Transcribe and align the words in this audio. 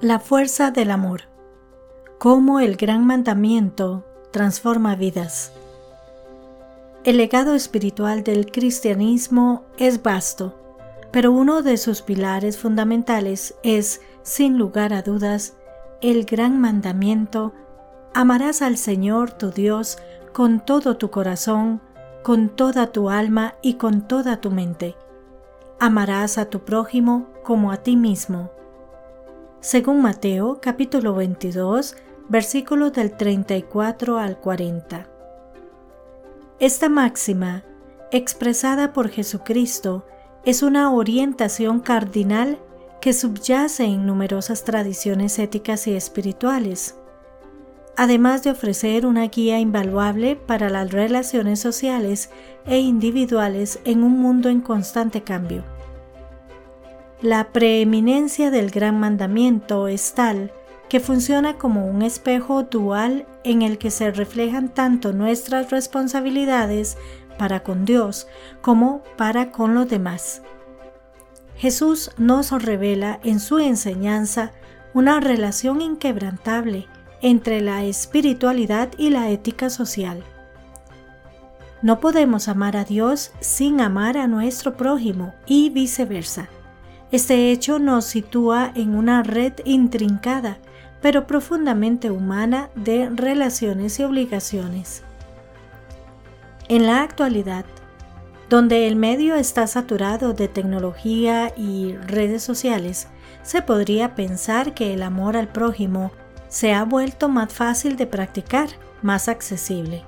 La 0.00 0.20
fuerza 0.20 0.70
del 0.70 0.92
amor. 0.92 1.22
Cómo 2.18 2.60
el 2.60 2.76
gran 2.76 3.04
mandamiento 3.04 4.04
transforma 4.30 4.94
vidas. 4.94 5.50
El 7.02 7.16
legado 7.16 7.56
espiritual 7.56 8.22
del 8.22 8.52
cristianismo 8.52 9.64
es 9.76 10.00
vasto, 10.00 10.54
pero 11.10 11.32
uno 11.32 11.62
de 11.62 11.76
sus 11.78 12.02
pilares 12.02 12.58
fundamentales 12.58 13.56
es, 13.64 14.00
sin 14.22 14.56
lugar 14.56 14.92
a 14.92 15.02
dudas, 15.02 15.54
el 16.00 16.26
gran 16.26 16.60
mandamiento, 16.60 17.52
amarás 18.14 18.62
al 18.62 18.76
Señor 18.76 19.32
tu 19.32 19.50
Dios 19.50 19.98
con 20.32 20.64
todo 20.64 20.96
tu 20.96 21.10
corazón, 21.10 21.80
con 22.22 22.50
toda 22.50 22.92
tu 22.92 23.10
alma 23.10 23.56
y 23.62 23.74
con 23.74 24.06
toda 24.06 24.40
tu 24.40 24.52
mente. 24.52 24.94
Amarás 25.80 26.38
a 26.38 26.44
tu 26.44 26.60
prójimo 26.60 27.26
como 27.42 27.72
a 27.72 27.78
ti 27.78 27.96
mismo 27.96 28.52
según 29.68 30.00
Mateo 30.00 30.60
capítulo 30.62 31.14
22, 31.14 31.94
versículos 32.30 32.94
del 32.94 33.14
34 33.18 34.16
al 34.16 34.38
40. 34.38 35.06
Esta 36.58 36.88
máxima, 36.88 37.64
expresada 38.10 38.94
por 38.94 39.10
Jesucristo, 39.10 40.06
es 40.46 40.62
una 40.62 40.90
orientación 40.90 41.80
cardinal 41.80 42.58
que 43.02 43.12
subyace 43.12 43.84
en 43.84 44.06
numerosas 44.06 44.64
tradiciones 44.64 45.38
éticas 45.38 45.86
y 45.86 45.94
espirituales, 45.94 46.96
además 47.94 48.44
de 48.44 48.52
ofrecer 48.52 49.04
una 49.04 49.26
guía 49.26 49.60
invaluable 49.60 50.36
para 50.36 50.70
las 50.70 50.92
relaciones 50.92 51.60
sociales 51.60 52.30
e 52.64 52.78
individuales 52.78 53.80
en 53.84 54.02
un 54.02 54.18
mundo 54.18 54.48
en 54.48 54.62
constante 54.62 55.24
cambio. 55.24 55.62
La 57.20 57.48
preeminencia 57.52 58.52
del 58.52 58.70
gran 58.70 59.00
mandamiento 59.00 59.88
es 59.88 60.14
tal 60.14 60.52
que 60.88 61.00
funciona 61.00 61.58
como 61.58 61.84
un 61.84 62.02
espejo 62.02 62.62
dual 62.62 63.26
en 63.42 63.62
el 63.62 63.76
que 63.76 63.90
se 63.90 64.12
reflejan 64.12 64.68
tanto 64.68 65.12
nuestras 65.12 65.72
responsabilidades 65.72 66.96
para 67.36 67.64
con 67.64 67.84
Dios 67.84 68.28
como 68.60 69.02
para 69.16 69.50
con 69.50 69.74
los 69.74 69.88
demás. 69.88 70.42
Jesús 71.56 72.12
nos 72.18 72.52
revela 72.52 73.18
en 73.24 73.40
su 73.40 73.58
enseñanza 73.58 74.52
una 74.94 75.18
relación 75.18 75.80
inquebrantable 75.80 76.86
entre 77.20 77.60
la 77.60 77.82
espiritualidad 77.82 78.90
y 78.96 79.10
la 79.10 79.28
ética 79.30 79.70
social. 79.70 80.22
No 81.82 81.98
podemos 81.98 82.46
amar 82.46 82.76
a 82.76 82.84
Dios 82.84 83.32
sin 83.40 83.80
amar 83.80 84.16
a 84.18 84.28
nuestro 84.28 84.76
prójimo 84.76 85.34
y 85.46 85.70
viceversa. 85.70 86.48
Este 87.10 87.50
hecho 87.50 87.78
nos 87.78 88.04
sitúa 88.04 88.70
en 88.74 88.94
una 88.94 89.22
red 89.22 89.54
intrincada, 89.64 90.58
pero 91.00 91.26
profundamente 91.26 92.10
humana 92.10 92.68
de 92.74 93.08
relaciones 93.08 93.98
y 93.98 94.04
obligaciones. 94.04 95.02
En 96.68 96.86
la 96.86 97.02
actualidad, 97.02 97.64
donde 98.50 98.86
el 98.86 98.96
medio 98.96 99.36
está 99.36 99.66
saturado 99.66 100.34
de 100.34 100.48
tecnología 100.48 101.52
y 101.56 101.94
redes 101.96 102.42
sociales, 102.42 103.08
se 103.42 103.62
podría 103.62 104.14
pensar 104.14 104.74
que 104.74 104.92
el 104.92 105.02
amor 105.02 105.38
al 105.38 105.48
prójimo 105.48 106.12
se 106.48 106.74
ha 106.74 106.84
vuelto 106.84 107.30
más 107.30 107.50
fácil 107.50 107.96
de 107.96 108.06
practicar, 108.06 108.68
más 109.00 109.28
accesible. 109.28 110.04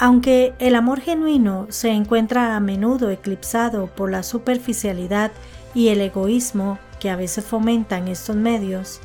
Aunque 0.00 0.54
el 0.58 0.76
amor 0.76 1.00
genuino 1.00 1.66
se 1.70 1.90
encuentra 1.90 2.56
a 2.56 2.60
menudo 2.60 3.10
eclipsado 3.10 3.86
por 3.86 4.10
la 4.10 4.22
superficialidad 4.22 5.32
y 5.74 5.88
el 5.88 6.00
egoísmo 6.00 6.78
que 7.00 7.10
a 7.10 7.16
veces 7.16 7.44
fomentan 7.44 8.08
estos 8.08 8.36
medios, 8.36 9.00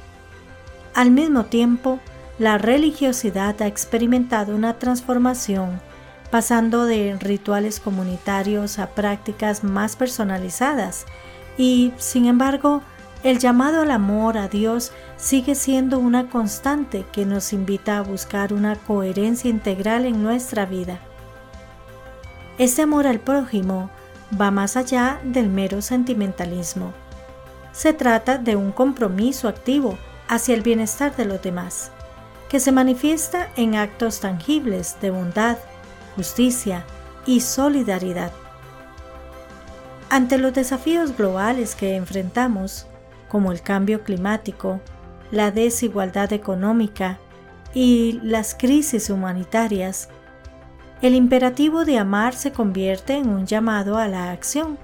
al 0.93 1.09
mismo 1.09 1.45
tiempo, 1.45 1.99
la 2.37 2.59
religiosidad 2.59 3.59
ha 3.63 3.67
experimentado 3.67 4.55
una 4.55 4.77
transformación, 4.77 5.81
pasando 6.29 6.85
de 6.85 7.17
rituales 7.19 7.79
comunitarios 7.79 8.77
a 8.77 8.91
prácticas 8.91 9.63
más 9.63 9.95
personalizadas, 9.95 11.05
y, 11.57 11.93
sin 11.97 12.25
embargo, 12.25 12.83
el 13.23 13.39
llamado 13.39 13.81
al 13.81 13.91
amor 13.91 14.37
a 14.37 14.47
Dios 14.49 14.91
sigue 15.17 15.55
siendo 15.55 15.97
una 15.97 16.29
constante 16.29 17.05
que 17.11 17.25
nos 17.25 17.53
invita 17.53 17.97
a 17.97 18.01
buscar 18.01 18.53
una 18.53 18.75
coherencia 18.75 19.49
integral 19.49 20.05
en 20.05 20.21
nuestra 20.21 20.65
vida. 20.65 20.99
Este 22.59 22.83
amor 22.83 23.07
al 23.07 23.19
prójimo 23.19 23.89
va 24.39 24.51
más 24.51 24.77
allá 24.77 25.19
del 25.23 25.49
mero 25.49 25.81
sentimentalismo. 25.81 26.93
Se 27.71 27.93
trata 27.93 28.37
de 28.37 28.55
un 28.55 28.71
compromiso 28.71 29.47
activo 29.47 29.97
hacia 30.27 30.55
el 30.55 30.61
bienestar 30.61 31.15
de 31.15 31.25
los 31.25 31.41
demás, 31.41 31.91
que 32.49 32.59
se 32.59 32.71
manifiesta 32.71 33.49
en 33.55 33.75
actos 33.75 34.19
tangibles 34.19 34.97
de 35.01 35.11
bondad, 35.11 35.57
justicia 36.15 36.85
y 37.25 37.41
solidaridad. 37.41 38.31
Ante 40.09 40.37
los 40.37 40.53
desafíos 40.53 41.17
globales 41.17 41.75
que 41.75 41.95
enfrentamos, 41.95 42.85
como 43.27 43.51
el 43.51 43.61
cambio 43.61 44.03
climático, 44.03 44.79
la 45.31 45.49
desigualdad 45.49 46.31
económica 46.33 47.17
y 47.73 48.19
las 48.21 48.53
crisis 48.53 49.09
humanitarias, 49.09 50.09
el 51.03 51.15
imperativo 51.15 51.83
de 51.83 51.97
amar 51.97 52.33
se 52.33 52.53
convierte 52.53 53.17
en 53.17 53.27
un 53.27 53.45
llamado 53.45 53.97
a 53.97 54.07
la 54.07 54.31
acción. 54.31 54.77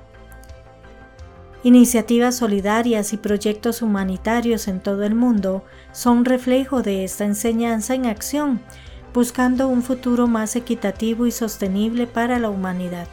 Iniciativas 1.64 2.36
solidarias 2.36 3.14
y 3.14 3.18
proyectos 3.18 3.82
humanitarios 3.82 4.68
en 4.68 4.82
todo 4.82 5.04
el 5.04 5.16
mundo 5.16 5.64
son 5.94 6.26
reflejo 6.26 6.82
de 6.82 7.06
esta 7.06 7.24
enseñanza 7.24 7.94
en 7.94 8.06
acción, 8.06 8.60
buscando 9.14 9.70
un 9.70 9.82
futuro 9.82 10.28
más 10.28 10.58
equitativo 10.58 11.26
y 11.26 11.32
sostenible 11.32 12.06
para 12.06 12.38
la 12.38 12.50
humanidad. 12.50 13.08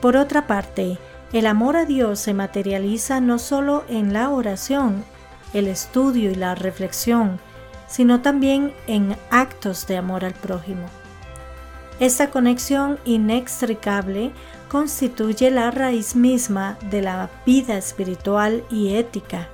Por 0.00 0.16
otra 0.16 0.46
parte, 0.46 0.96
el 1.34 1.46
amor 1.46 1.76
a 1.76 1.84
Dios 1.84 2.20
se 2.20 2.32
materializa 2.32 3.20
no 3.20 3.38
solo 3.38 3.84
en 3.90 4.14
la 4.14 4.30
oración, 4.30 5.04
el 5.52 5.66
estudio 5.66 6.30
y 6.30 6.36
la 6.36 6.54
reflexión, 6.54 7.38
sino 7.86 8.20
también 8.20 8.72
en 8.86 9.16
actos 9.30 9.86
de 9.86 9.96
amor 9.96 10.24
al 10.24 10.34
prójimo. 10.34 10.86
Esta 11.98 12.30
conexión 12.30 12.98
inextricable 13.04 14.32
constituye 14.68 15.50
la 15.50 15.70
raíz 15.70 16.14
misma 16.14 16.76
de 16.90 17.00
la 17.00 17.30
vida 17.46 17.78
espiritual 17.78 18.64
y 18.70 18.94
ética. 18.94 19.48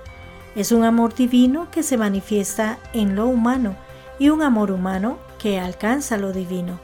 Es 0.57 0.73
un 0.73 0.85
amor 0.85 1.15
divino 1.15 1.69
que 1.71 1.83
se 1.83 1.97
manifiesta 1.97 2.79
en 2.93 3.15
lo 3.15 3.27
humano 3.27 3.77
y 4.19 4.31
un 4.31 4.43
amor 4.43 4.73
humano 4.73 5.19
que 5.39 5.61
alcanza 5.61 6.17
lo 6.17 6.33
divino. 6.33 6.81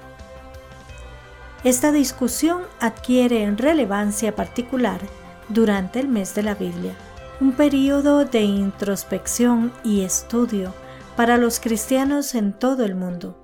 Esta 1.64 1.90
discusión 1.90 2.62
adquiere 2.78 3.50
relevancia 3.56 4.36
particular 4.36 5.00
durante 5.48 5.98
el 5.98 6.06
mes 6.06 6.34
de 6.34 6.44
la 6.44 6.54
Biblia, 6.54 6.94
un 7.40 7.52
periodo 7.52 8.24
de 8.24 8.42
introspección 8.42 9.72
y 9.82 10.02
estudio 10.02 10.72
para 11.18 11.36
los 11.36 11.58
cristianos 11.58 12.36
en 12.36 12.52
todo 12.52 12.84
el 12.84 12.94
mundo. 12.94 13.34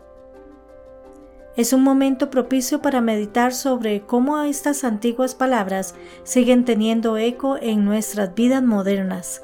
Es 1.57 1.73
un 1.73 1.83
momento 1.83 2.31
propicio 2.31 2.81
para 2.81 3.01
meditar 3.01 3.53
sobre 3.53 4.03
cómo 4.03 4.41
estas 4.43 4.85
antiguas 4.85 5.35
palabras 5.35 5.97
siguen 6.23 6.65
teniendo 6.65 7.17
eco 7.17 7.57
en 7.61 7.85
nuestras 7.85 8.33
vidas 8.37 8.63
modernas, 8.63 9.43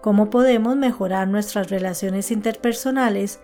cómo 0.00 0.30
podemos 0.30 0.74
mejorar 0.74 1.28
nuestras 1.28 1.68
relaciones 1.68 2.30
interpersonales 2.30 3.40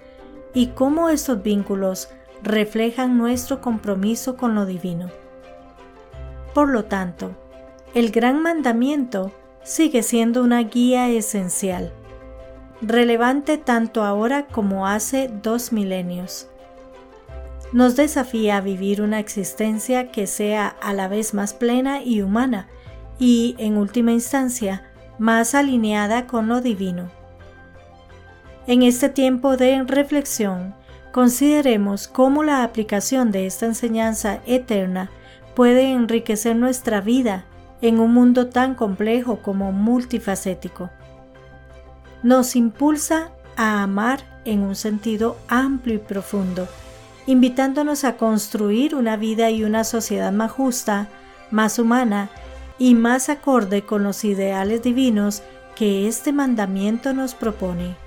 y 0.55 0.69
cómo 0.69 1.11
estos 1.11 1.43
vínculos 1.43 2.09
reflejan 2.43 3.19
nuestro 3.19 3.61
compromiso 3.61 4.39
con 4.39 4.55
lo 4.55 4.65
divino. 4.65 5.11
Por 6.55 6.71
lo 6.71 6.87
tanto, 6.87 7.33
el 7.93 8.11
gran 8.11 8.41
mandamiento 8.41 9.31
sigue 9.63 10.03
siendo 10.03 10.43
una 10.43 10.63
guía 10.63 11.11
esencial 11.11 11.93
relevante 12.83 13.59
tanto 13.59 14.03
ahora 14.03 14.47
como 14.47 14.89
hace 14.89 15.31
dos 15.43 15.73
milenios. 15.73 16.49
Nos 17.73 17.97
desafía 17.97 18.57
a 18.57 18.61
vivir 18.61 19.01
una 19.01 19.21
existencia 19.21 20.11
que 20.11 20.27
sea 20.27 20.67
a 20.83 20.93
la 20.93 21.09
vez 21.09 21.33
más 21.33 21.55
plena 21.55 22.03
y 22.03 22.21
humana 22.21 22.67
y, 23.19 23.55
en 23.59 23.77
última 23.77 24.13
instancia, 24.13 24.85
más 25.19 25.55
alineada 25.55 26.27
con 26.27 26.49
lo 26.49 26.61
divino. 26.61 27.09
En 28.67 28.83
este 28.83 29.09
tiempo 29.09 29.57
de 29.57 29.83
reflexión, 29.85 30.75
consideremos 31.13 32.09
cómo 32.09 32.43
la 32.43 32.65
aplicación 32.65 33.31
de 33.31 33.47
esta 33.47 33.67
enseñanza 33.67 34.41
eterna 34.45 35.11
puede 35.55 35.93
enriquecer 35.93 36.57
nuestra 36.57 37.01
vida 37.01 37.45
en 37.81 38.01
un 38.01 38.13
mundo 38.13 38.49
tan 38.49 38.75
complejo 38.75 39.39
como 39.39 39.73
multifacético 39.73 40.91
nos 42.23 42.57
impulsa 42.57 43.33
a 43.57 43.83
amar 43.83 44.41
en 44.45 44.61
un 44.61 44.75
sentido 44.75 45.37
amplio 45.49 45.97
y 45.97 45.99
profundo, 45.99 46.69
invitándonos 47.27 48.05
a 48.05 48.17
construir 48.17 48.95
una 48.95 49.17
vida 49.17 49.51
y 49.51 49.65
una 49.65 49.85
sociedad 49.85 50.33
más 50.33 50.51
justa, 50.51 51.09
más 51.51 51.79
humana 51.79 52.31
y 52.79 52.95
más 52.95 53.29
acorde 53.29 53.83
con 53.83 54.03
los 54.03 54.25
ideales 54.25 54.83
divinos 54.83 55.43
que 55.77 56.09
este 56.09 56.33
mandamiento 56.33 57.13
nos 57.13 57.35
propone. 57.35 58.02